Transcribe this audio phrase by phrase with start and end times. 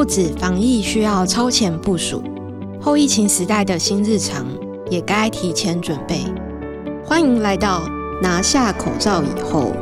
[0.00, 2.22] 不止防疫需要超前部署，
[2.80, 4.46] 后疫情时代的新日常
[4.88, 6.24] 也该提前准备。
[7.04, 7.82] 欢迎来到
[8.22, 9.74] 拿下口罩以后。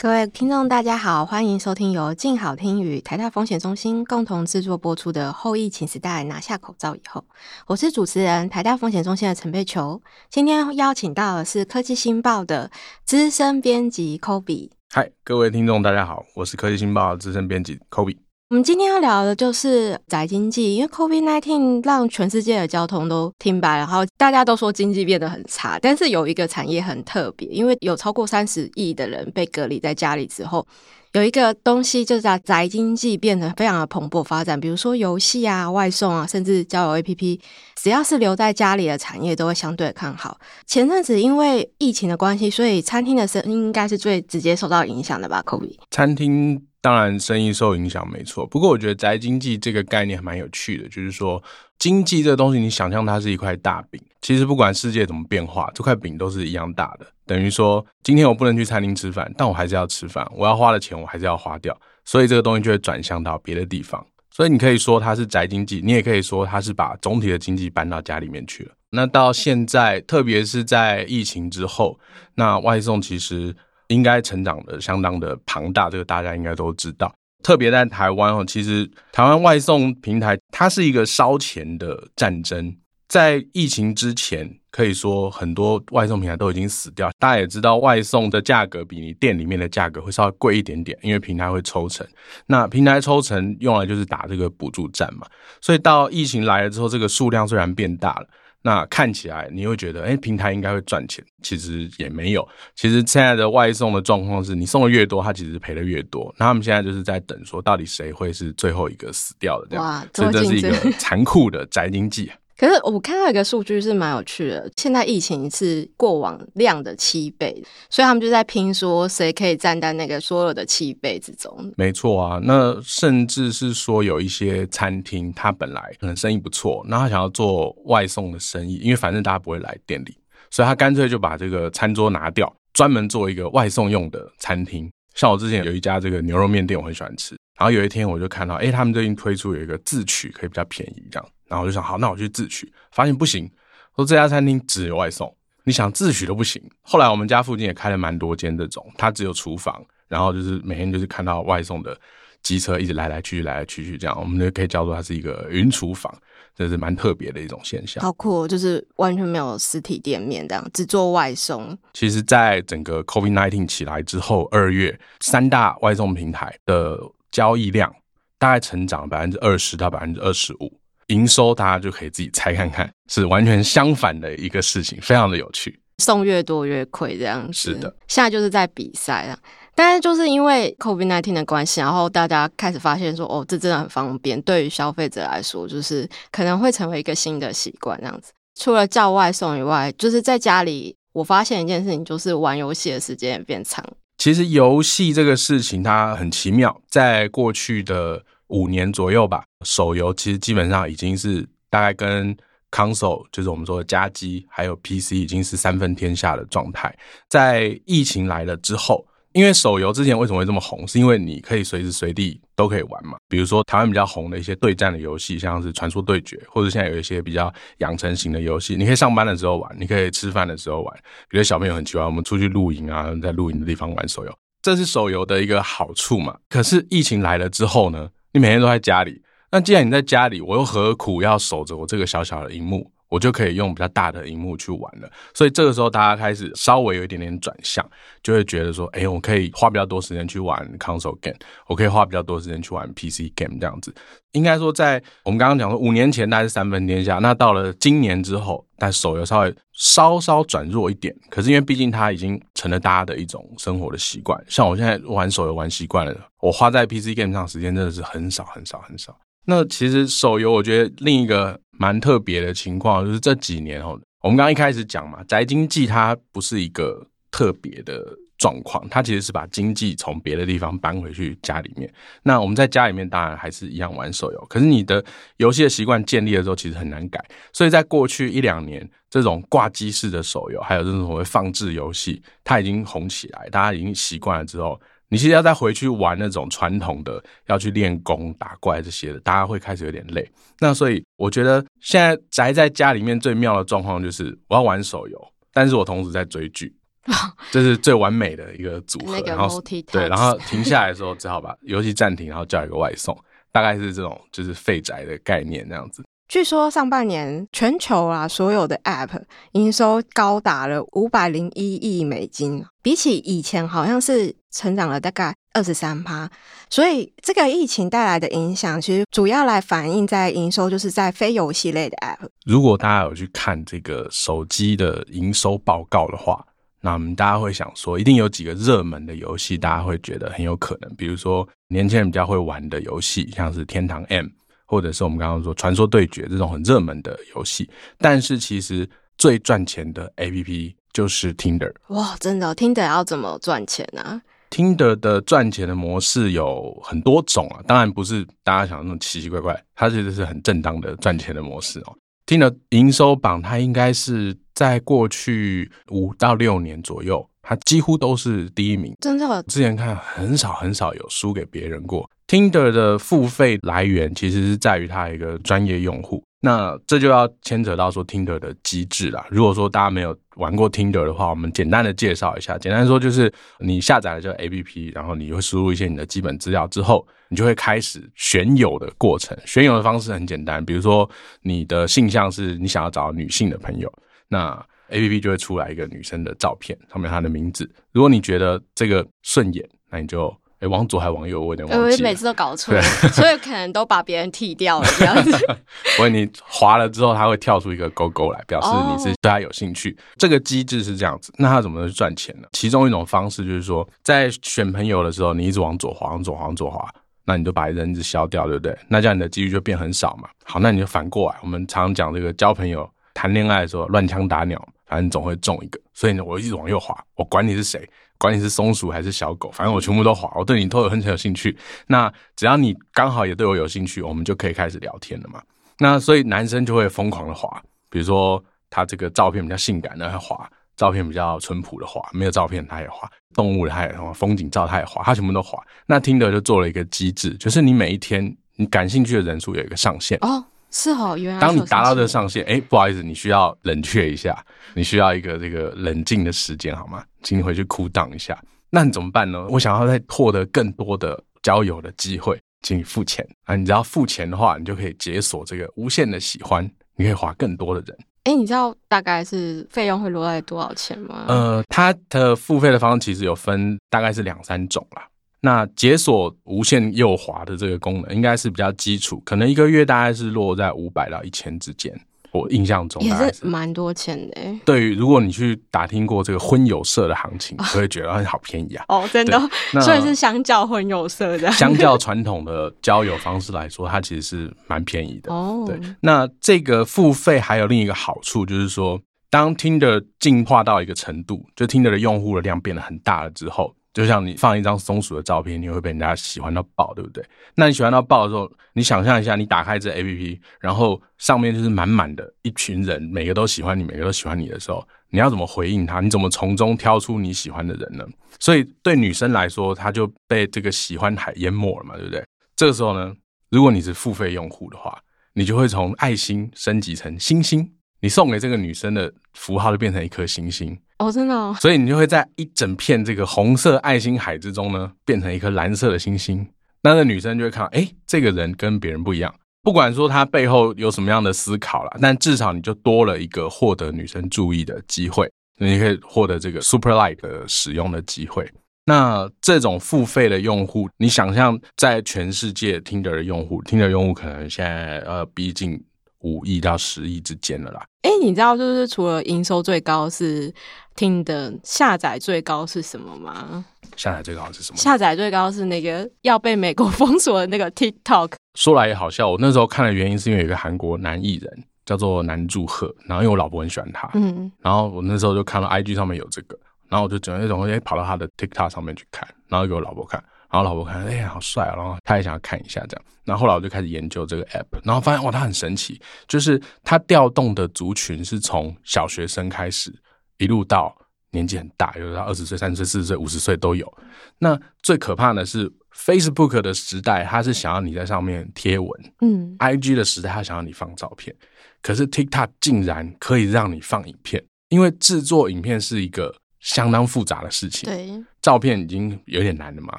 [0.00, 7.20] 各位听众，大家好，欢迎收听由静好听与台大风险中心共同制作播出的《后疫情时代拿下口罩以后》，
[7.66, 10.00] 我是主持人台大风险中心的陈佩球。
[10.30, 12.70] 今天邀请到的是科技新报的
[13.04, 14.70] 资深编辑 Kobe。
[14.90, 18.18] 嗨，各位听众，大家好，我是科技新报资深编辑 Kobe。
[18.50, 25.78] 我们今天要聊的就是宅经济，因为 COVID-19 让全世界的交通都停摆，然后大家都说经济变得很差。
[25.78, 30.66] 但是有一个产业很特别，因为有超过三十亿的人被隔离在家里之后，
[31.12, 34.58] 有一个东西就是在宅经济变得非常的蓬勃发展。
[34.58, 37.38] 比如说游戏啊、外送啊，甚至交友 APP，
[37.76, 40.38] 只要是留在家里的产业，都会相对看好。
[40.66, 46.67] 前阵子因为疫情的关系，所以餐厅的生意应该是最直接受到影响的吧？Kobe，餐厅。
[46.80, 48.46] 当然，生意受影响没错。
[48.46, 51.42] 不过，我觉得宅经济这个概念还蛮有趣的，就是说，
[51.76, 57.06] 经济这个东西，你想象它是一块大饼，其实不管世界怎么变化，这块饼都是一样大的。
[57.26, 64.06] 等于说，今天我不能去餐厅吃饭，但我还是要吃饭，我要花的钱我还是要花掉，所以这个东西就会转向到别的地方。
[64.30, 68.70] 所以你可以说它是宅经济，你也可以说它是把总体的经济搬到家里面去了。
[68.90, 71.98] 那到现在，特别是在疫情之后，
[72.36, 73.56] 那外送其实。
[73.88, 77.12] 应该成长的相当的庞大，这个大家应该都知道。
[77.42, 82.76] 特别在台湾哦，其实台湾外送平台它是一个烧钱的战争。
[83.08, 87.10] 在疫情之前，可以说很多外送平台都已经死掉。
[87.18, 92.06] 大家也知道，外送的价格比你店里面的价格会稍微贵一点点，因为平台会抽成。
[92.46, 95.26] 那平台抽成用来就是打这个补助战嘛。
[95.62, 98.26] 所以到疫情来了之后，这个数量虽然变大了。
[98.62, 102.46] 那看起来你会觉得，哎、欸，平台应该会赚钱，其实也没有。
[102.74, 106.34] 其实现在的外送的状况是，你送的越多，它其实赔的越多。
[106.38, 109.84] 那他们现在就是在等，说到底谁会是最后一个死掉的这样。
[109.84, 112.30] 哇，这这是一个残酷的宅经济。
[112.58, 117.54] 可是我看到一个数据是蛮有趣的，现在疫情是过往量的七倍，
[117.88, 121.72] 所以他们就在拼说谁可以站在那个所有的七倍之中。
[121.76, 130.16] 没错啊，那甚至是说有一些餐厅，他本来可能生意不错，那他想要做外送的生意，因为反正大家不会来店里，
[130.50, 134.90] 所以他干脆就把这个餐桌拿掉，专门做一个外送用的餐厅。
[135.14, 141.28] 像我之前有一家这个牛肉面店，我很喜欢吃，然后有一天我就看到，哎，他们最近推出有一个自取，可以比较便宜这样。
[141.48, 143.50] 然后我就想，好，那我去自取，发现不行，
[143.96, 146.62] 说这家餐厅只有外送，你想自取都不行。
[146.82, 151.98] 后来我们家附近也开了蛮多间这种，它只有厨房，然后就是每天就是看到外送的
[152.42, 156.14] 机车一直来来去去，来来去去这样，我们就可以叫做它是一个云厨房，
[156.54, 158.00] 这是蛮特别的一种现象。
[158.04, 161.76] 好酷，就是完全没有实体店面这样，只做外送。
[161.92, 166.98] 其实，在整个 COVID-19 起来之后，二月三大外送平台的
[167.30, 167.94] 交易量
[168.38, 170.80] 大概成长百分之二十到百分之二十五。
[171.08, 175.80] 营收大家就可以自己猜看看，是完全相反的一个事情，非常的有趣。
[175.98, 177.52] 送越多越亏这样子。
[177.52, 179.38] 是的，现在就是在比赛啊。
[179.74, 184.40] 但是就是因为 COVID-19 的关系，然后大家开始发现说，哦，这真的很方便。
[184.42, 188.32] 对于消费者来说，就是可能会成为一个新的习惯这样子。
[188.60, 193.82] 除了叫外送以外，就是在家里，我发现一件事情，就是玩游戏的时间也变长。
[194.18, 198.22] 其实游戏这个事情它很奇妙，在过去的。
[198.48, 202.34] 五年左右吧，手游其实基本上已经是大概跟
[202.70, 206.96] console，就是我们说的家机，还有 PC 已经是三分天下的状态。
[207.28, 209.06] 在疫情来了之后，
[209.38, 213.16] 因为手游之前为什么会这么红，是因为你可以随时随地都可以玩嘛。
[213.28, 220.92] 比如说台湾比较红的一些对战的游戏，像是传说对决，或者现在有一些比较养成型的游戏，你可以上班的时候玩，你可以吃饭的时候玩。
[221.28, 226.36] 比如小朋友很喜欢，我们出去露营啊，在露营的地方玩手游，这是手游的一个好处嘛。
[226.48, 228.08] 可是疫情来了之后呢？
[228.32, 229.22] 你每天都在家里，
[229.52, 232.90] 那既然你在家里，我又何苦要守着我这个小小的荧幕？
[233.08, 235.10] 我就可以用比较大的荧幕去玩了。
[235.34, 237.88] 所以这个时候，大家开始稍微有一点点转向，
[238.22, 241.36] 就会觉得说，哎，我可以花比较多时间去玩 console game，
[241.66, 243.94] 我可以花比较多时间去玩 PC game 这样子。
[244.32, 251.14] 应该说，在我们刚刚讲说，五年前大概是三分天下，那到了今年之后，但手游稍微稍稍转弱一点。
[251.30, 259.16] 可是因为毕竟它已经成了大家的一种生活的习惯，像我现在玩手游玩习惯了，我花在 PC game 上时间真的是很少很少很少。
[259.50, 268.04] 那其实手游，我觉得另一个蛮特别的情况就是这几年哦，我们刚刚一开始讲嘛，宅经济它不是一个特别的
[268.36, 271.90] 状况，它其实是把经济从别的地方搬回去家里面。
[272.22, 275.02] 那我们在家里面当然还是一样玩手游，可是你的
[275.38, 277.24] 游戏的习惯建立了之后，其实很难改。
[277.54, 290.30] 所以在过去一两年，这种挂机式的手游，还有这种所谓放置游戏，它已经红起来，大家已经习惯了之后，你其实要再回去玩那种传统的，要去练功打怪这些的，大家会开始有点累。
[290.58, 296.74] 那所以我觉得现在宅在家里面最妙的状况就是，我要玩手游，但是我同时在追剧。
[297.50, 303.16] 这是最完美的一个组合，然后对，然后停下来的时候只好把游戏暂停，然后叫一个外送，
[303.50, 306.04] 大概是这种就是废宅的概念那样子。
[306.28, 309.22] 据说上半年全球啊所有的 App
[309.52, 316.30] 营收高达了五百零一亿美金，比起以前好像是成长了大概二十三趴。
[316.70, 322.28] 所以这个疫情带来的影响，其实主要来反映在营收，就是在非游戏类的 App。
[322.44, 326.44] 如果大家有去看这个手机的营收报告的话。
[326.80, 334.26] 那我们大家会想说，一定有几个热门的游戏，大家会觉得很有可能，比如说年轻人比较会玩的游戏，像是《天堂 M》，
[334.64, 337.68] 或者是我们刚刚说《传说对决》这种很热门的游戏。
[337.98, 341.74] 但是其实最赚钱的 APP 就是 Tinder。
[341.88, 351.96] 哇，真的，Tinder 要怎么赚钱呢？Tinder 的赚钱的模式有很多种啊，当然不是大家想的那种奇奇怪怪，它其实是很正当的赚钱的模式哦。
[352.26, 358.94] Tinder 营收榜，它应该是在过去五到六年左右，它几乎都是第一名。
[359.00, 362.08] 真的，之前看很少很少有输给别人过。
[362.26, 366.22] Tinder 的付费来源其实是在于它一个专业用户。
[366.40, 369.26] 那这就要牵扯到说 Tinder 的机制啦。
[369.30, 372.56] 如果说大家没有玩过 Tinder 的话，我们简单的介绍一下。
[372.56, 379.36] 简单说就是你下载了这个 APP，然后你会输入一些你的基本资料之后，你就会开始选友的过程。
[379.44, 381.08] 选友的方式很简单，比如说
[381.42, 383.92] 你的性向是你想要找女性的朋友，
[384.28, 384.54] 那
[384.90, 387.70] APP 就会出来一个女生的照片，上面她的名字。
[387.92, 390.34] 如果你觉得这个顺眼，那你就。
[390.60, 391.40] 哎，往左还往右？
[391.40, 392.02] 我有点忘记。
[392.02, 392.74] 我每次都搞错，
[393.12, 395.30] 所以可能都把别人剃掉了这样子。
[395.96, 399.90] 所以你滑了之后，它会跳出一个勾勾来，表示你是对他有兴趣。
[399.90, 399.98] Oh.
[400.18, 402.48] 这个机制是这样子，那他怎么去赚钱呢？
[402.52, 406.92] 其中一种方式就是说，在选朋友的时候，你一直往左滑，往左滑，往左滑，
[407.24, 408.76] 那你就把人子消掉，对不对？
[408.88, 410.28] 那这样你的几率就变很少嘛。
[410.44, 415.78] 好，那你就反过来，我们常常讲这个交朋友、谈恋爱的时候，乱枪打鸟，反正总会中一个。
[415.94, 417.88] 所以呢，我一直往右滑，我管你是谁。
[418.18, 421.56] 管你是松鼠还是小狗，反正我全部都滑，我对你都有很很有兴趣。
[421.86, 425.40] 那只要你刚好也对我有兴趣，我们就可以开始聊天了嘛。
[425.78, 430.36] 那所以男生就会疯狂的滑，比如说他这个照片比较性感的，他滑；
[430.76, 435.62] 照片比较淳朴的滑；没有照片他也滑；动物的他也滑；风景照他也滑，他全部都滑。
[435.86, 440.44] 那 Tinder 就做了一个机制，就是你每一天你感兴趣的人数有一个上限哦。
[440.70, 444.44] 是哦，原来当你达到这个上限，哎，不好意思，你需要冷却一下，
[444.74, 447.02] 你需要一个这个冷静的时间，好吗？
[447.22, 448.38] 请你回去 cool down 一下。
[448.70, 449.46] 那你怎么办呢？
[449.48, 453.56] 我想要再获得更多的交友的机会，请你付钱啊！
[453.56, 456.62] 你只要付钱的话，你就可以解锁这个无限的喜欢，
[456.96, 457.98] 你可以划更多的人。
[458.24, 461.24] 哎，你知道大概是费用会落在多少钱吗？
[461.28, 465.08] 呃，它的付费的方式其实有分，大概是两三种啦。
[465.40, 471.98] 那解锁无限右滑的这个功能，应该是比较基础，可能一个月大概是落在五百到一千之间。
[472.32, 474.40] 我印象中是也是蛮多钱的。
[474.64, 478.84] 对于如果你去打听过这个婚友社的行情，你会觉得很好便宜啊。
[478.88, 479.40] 哦，真的，
[479.80, 485.32] 所以是相较婚友社的，相较传统的交友方式来说，它其实是蛮便宜的。
[485.32, 485.78] 哦，对。
[486.00, 493.74] 那这个付费还有另一个好处，就是说，当 Tinder 进化到一个程度，就 Tinder 的用户的量变得很大了之后。
[493.98, 497.20] 就像你放一张松鼠的照片，你会被人家喜欢到爆，对不对？
[497.56, 506.00] 那你喜欢到爆的时候，你想象一下，你打开这 APP，然后上面就是满满的一群人，每个都喜欢你，每个都喜欢你的时候，你要怎么回应他？
[506.00, 508.06] 你怎么从中挑出你喜欢的人呢？
[508.38, 512.24] 所以对女生来说，她就被这个喜欢海淹没了嘛，对不对？
[512.54, 513.12] 这个时候呢，
[513.50, 514.96] 如果你是付费用户的话，
[515.32, 520.78] 你就会从爱心升级成星星，你送给这个女生的符号就变成一颗星星。
[520.98, 526.46] 哦，真的哦， 所以你就会在一整片这个红色爱心海之中呢，变成一颗蓝色的星星。
[526.82, 529.34] 那个女生就会看到，哎，这个人跟别人不一样。
[529.62, 535.30] 不管说他背后有什么样的思考啦，但至少你就多了一个获得女生注意的机会。
[535.60, 538.48] 你可以获得这个 Super Like 的使用的机会。
[538.86, 545.84] 那这种付费的用户，你想象在全世界 Tinder 的用户，Tinder 用户可能现在呃逼近。
[546.20, 547.84] 五亿到十亿之间了啦。
[548.02, 550.52] 哎，你知道就是除了营收最高是
[550.96, 553.64] Tinder，下载最高是什么吗？
[553.96, 554.76] 下载最高是什么？
[554.76, 558.32] 下载最高是那个要被美国 封锁的那个 TikTok。
[558.54, 566.58] 说来也好笑，我那时候看的原因是因为有一个韩国男艺人叫做南柱赫，然后因为我老婆很喜欢他，嗯，然后我那时候就看到 IG 上面有这个，
[566.88, 579.94] 然后我就整那种哎跑到他的 TikTok 上面去看，然后给我老婆看，然后老婆看，哎呀好帅啊，然后他也想要看一下这样，然后后来我就开始研究这个 app，然后发现哇，它很神奇，就是它调动的族群是从小学生开始，
[580.38, 580.96] 一路到
[581.32, 583.92] 年纪很大，有到二十岁、三十岁、四十岁、五十岁都有。
[584.38, 588.90] 那最可怕的是 Facebook 的时代，它是想要你在上面贴文，
[589.20, 591.36] 嗯，IG 的时代，它想要你放照片，
[591.82, 596.34] 可是 TikTok 竟然可以让你放影片，因为制作影片是一个。
[596.68, 598.10] 相当复杂的事情，对，
[598.42, 599.98] 照片已经有点难了嘛，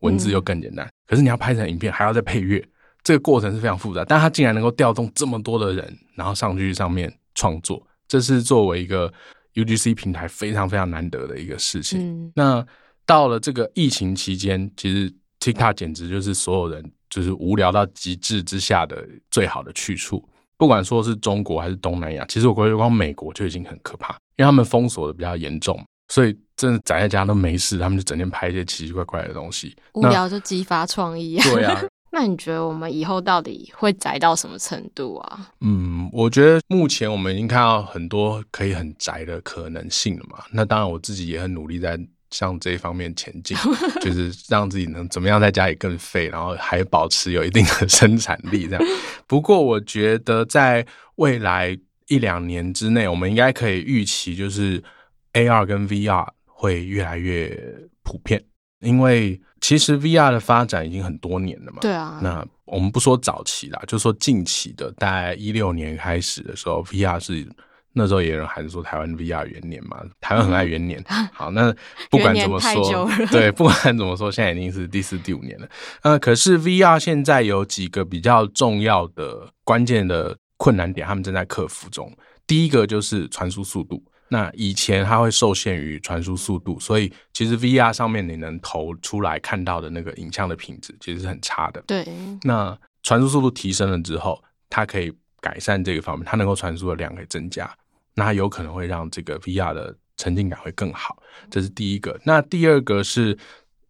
[0.00, 0.84] 文字又更简单。
[0.84, 2.60] 嗯、可是你要拍成影片，还要再配乐，
[3.04, 4.04] 这个过程是非常复杂。
[4.04, 9.12] 但他竟然能够调动这么多的人，然后上去上面创作，这是作为一个
[9.54, 12.00] UGC 平台非常非常难得的一个事情。
[12.00, 12.66] 嗯、那
[13.06, 20.28] 到了这个疫情期间，其实 TikTok 简直就是所有人就是无聊到极致之下的最好的去处。
[20.56, 25.80] 不管说是中国还是东南亚，其实我觉得光美国就已经很可怕，因为他们封锁的比较严重。
[26.10, 31.44] 所以真的宅在家都没事，他们就整天拍一些奇奇怪怪的东西，无聊就激发创意啊。
[31.44, 35.52] 对啊， 那你觉得我们以后到底会宅到什么程度啊？
[35.60, 40.38] 嗯，我觉得目前我们已经看到很多可以很宅的可能性了嘛。
[40.50, 41.96] 那当然，我自己也很努力在
[42.32, 43.56] 向这一方面前进，
[44.02, 48.84] 就是让自己能怎么样在家里更废，然后还保持有一定的生产力这样。
[49.28, 54.82] 不过，我觉得在未来一两年之内，我们应该可以预期就是。
[55.32, 57.56] AR 跟 VR 会越来越
[58.02, 58.42] 普遍，
[58.80, 61.78] 因为其实 VR 的发展已经很多年了嘛。
[61.80, 62.18] 对啊。
[62.22, 67.48] 那我们不说早期啦，就说近期的，大概一六年开始的时候，VR 是
[67.92, 71.02] 那时候也有人还是说台湾 VR 元年嘛，台湾很爱元年。
[71.08, 71.74] 嗯、 好，那
[72.08, 75.68] 不管怎么说，对，不管怎么说，现在已经是第四、第五年了。
[76.02, 82.12] 呃，可是 VR 现在有几个比较重要的关键的困难点，他们正在克服中。
[82.46, 84.02] 第一个就是传输速度。
[84.32, 91.82] 那以前它会受限于传输速度，所以其实 VR 上面你能投出来看到的那个影像的品质其实是很差的。
[91.86, 92.06] 对。
[92.44, 97.68] 那传输速度提升了之后，它可以改善这个方面，它能够传输的量可以增加，
[98.14, 101.20] 那它有可能会让这个 VR 的沉浸感会更好。
[101.50, 102.18] 这是第一个。
[102.24, 103.36] 那第二个是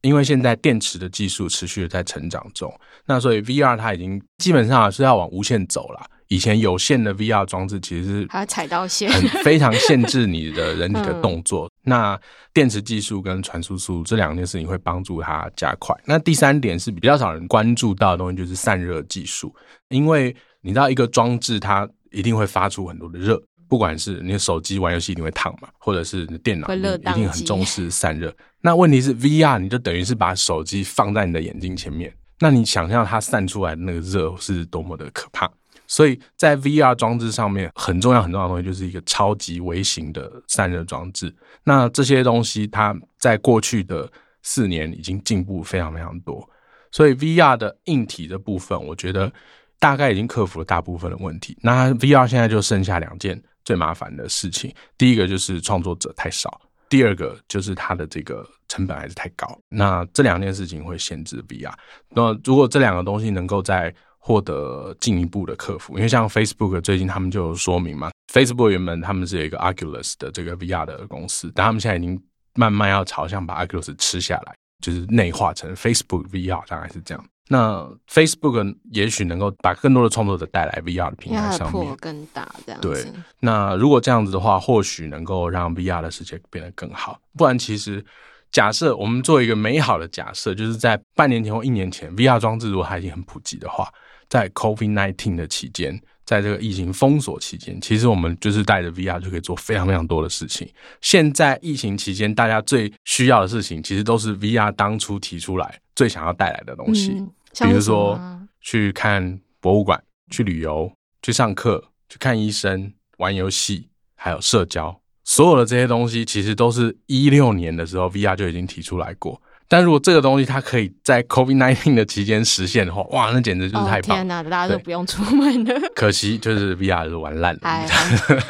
[0.01, 6.01] 因为现在电池的技术持续的在成长中，那所以 VR 它已经基本上是要往无线走了。
[6.31, 11.67] 以前有线的 VR 装置其实是还要踩到线，很 非常限制你的人体的动作。
[11.67, 12.21] 嗯、那
[12.55, 15.93] 电池技术跟传输速度这两件事情会帮助它加快。
[16.05, 19.53] 那第三点是比较少人关注到的东西，就是散热技术。
[19.89, 26.81] 因为你知道一个装置它一定会发出很多的热，不管是你的手机玩游戏一定会烫嘛，或者是你的电脑一
[27.15, 28.33] 定很重视散热。
[28.61, 35.51] 那问题是 VR 你就等于是把手机放在你的眼睛前面，那你想象它散出来的那个热是多么的可怕。
[35.91, 41.35] 所以在 VR 装置上面，很重要很重要的东西就是一个超级微型的散热装置。
[41.65, 44.09] 那这些东西它在过去的
[44.41, 46.49] 四年已经进步非常非常多。
[46.93, 49.33] 所以 VR 的硬体的部分，我觉得
[49.81, 51.59] 大概已经克服了大部分的问题。
[51.61, 59.61] 那 VR 现在就剩下两件最麻烦的事情，第一个就是创作者太少，第二个就是它的这个成本还是太高。
[59.69, 61.73] 那这两件事情会限制 VR。
[62.11, 63.93] 那如果这两个东西能够在
[64.23, 72.23] 获得进一步的克服，因为像 Facebook 最近他们就有说明嘛，Facebook 原本他们是有一个 Oculus 的这个 VR 的公司，但他们现在已经
[72.55, 77.25] 慢慢要朝向把 Oculus 吃下来，就是内化成 Facebook VR，大概是这样。
[77.49, 82.89] 那 Facebook 也许能够把更多的创作者带来 VR 的平台上面，更大这样子。
[82.89, 87.19] 对，那如果这样子的话，或许能够让 VR 的世界变得更好。
[87.39, 88.05] 不然，其实
[88.53, 93.89] 假设我们做一个美好的假设，就是在半年前或一年前，VR 装置如果它已经很普及的话。
[94.31, 100.67] 在 COVID-19 的期间，在这个疫情封锁期间，其实我们就是带着 VR 就可以做非常非常多的事情。
[101.01, 107.29] 现在疫情期间，大家最需要的事情，其实都是 VR 当初提出来最想要带来的东西，嗯、
[107.67, 108.19] 比如说
[108.61, 110.91] 去看博物馆、去旅游、
[111.23, 119.43] 去上课、去看医生、玩游戏，还有社交，所有的这些东西，其实都是一六年的时候 VR 就已经提出来过。
[119.71, 124.17] 但如果这个东西它可以在 COVID nineteen 的期间实现的话，哇，那简直就是太棒！
[124.17, 125.81] 天哪，大家都不用出门了。
[125.95, 127.87] 可惜就是 VR 是玩烂了，哎，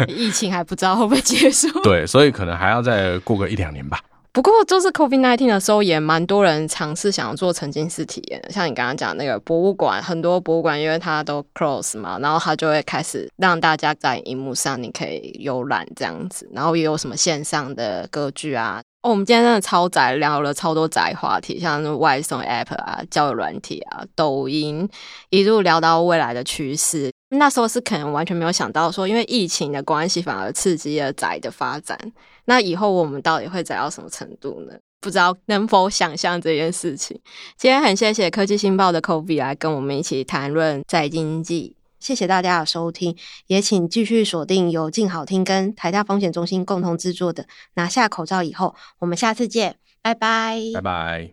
[0.08, 1.68] 疫情还不知道会不会结束。
[1.84, 4.00] 对，所以可能还要再过个一两年吧。
[4.32, 8.50] 不过，就是 COVID nineteen 的时候，也蛮多人尝试想要做沉浸式体验的。
[8.50, 18.80] 像你刚刚讲那个博物馆，很多博物馆因为它都 close 嘛，然后它就会开始让大家在荧幕上你可以游览这样子，然后也有什么线上的歌剧啊。
[19.02, 24.86] 哦，我们今天真的超宅，聊了超多宅话题，像外送 App 啊、交友软体啊、抖音，
[25.30, 27.10] 一路聊到未来的趋势。
[27.30, 31.98] 那时候是可能完全没有想到说，因为疫情的关系，反而刺激了宅的发展。
[32.44, 34.74] 那以后我们到底会宅到什么程度呢？
[35.00, 37.18] 不知道能否想象这件事情。
[37.56, 41.74] 今天很谢谢科技新报的 Kobe 来跟我们一起谈论宅经济。
[42.00, 43.14] 谢谢大家的收听，
[43.46, 47.42] 也请继续锁定由静好听跟台大风险中心共同制作的
[47.74, 51.30] 《拿下口罩以后》，我们下次见，拜拜，拜拜。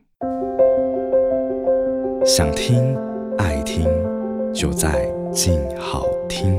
[2.26, 2.96] 想听
[3.38, 3.88] 爱听，
[4.54, 6.58] 就在静好听。